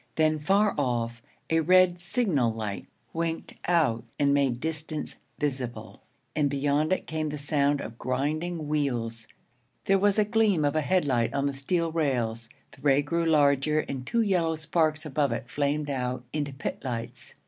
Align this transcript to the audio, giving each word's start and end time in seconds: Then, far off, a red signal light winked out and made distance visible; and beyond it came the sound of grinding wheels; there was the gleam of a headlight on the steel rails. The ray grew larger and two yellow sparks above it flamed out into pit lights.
Then, 0.15 0.39
far 0.39 0.73
off, 0.79 1.21
a 1.51 1.59
red 1.59 2.01
signal 2.01 2.51
light 2.51 2.87
winked 3.13 3.53
out 3.67 4.03
and 4.17 4.33
made 4.33 4.59
distance 4.59 5.17
visible; 5.37 6.01
and 6.35 6.49
beyond 6.49 6.91
it 6.91 7.05
came 7.05 7.29
the 7.29 7.37
sound 7.37 7.79
of 7.81 7.99
grinding 7.99 8.67
wheels; 8.67 9.27
there 9.85 9.99
was 9.99 10.15
the 10.15 10.25
gleam 10.25 10.65
of 10.65 10.75
a 10.75 10.81
headlight 10.81 11.35
on 11.35 11.45
the 11.45 11.53
steel 11.53 11.91
rails. 11.91 12.49
The 12.71 12.81
ray 12.81 13.03
grew 13.03 13.27
larger 13.27 13.81
and 13.81 14.03
two 14.03 14.21
yellow 14.21 14.55
sparks 14.55 15.05
above 15.05 15.31
it 15.31 15.51
flamed 15.51 15.91
out 15.91 16.23
into 16.33 16.51
pit 16.51 16.83
lights. 16.83 17.35